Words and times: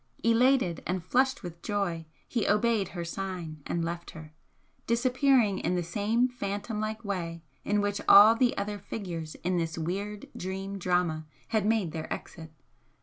Elated 0.23 0.81
and 0.87 1.03
flushed 1.05 1.43
with 1.43 1.61
joy, 1.61 2.07
he 2.27 2.47
obeyed 2.49 2.87
her 2.87 3.05
sign, 3.05 3.61
and 3.67 3.85
left 3.85 4.09
her, 4.09 4.33
disappearing 4.87 5.59
in 5.59 5.75
the 5.75 5.83
same 5.83 6.27
phantom 6.27 6.79
like 6.79 7.05
way 7.05 7.43
in 7.63 7.81
which 7.81 8.01
all 8.09 8.33
the 8.33 8.57
other 8.57 8.79
figures 8.79 9.35
in 9.43 9.57
this 9.57 9.77
weird 9.77 10.27
dream 10.35 10.79
drama 10.79 11.27
had 11.49 11.67
made 11.67 11.91
their 11.91 12.11
exit. 12.11 12.51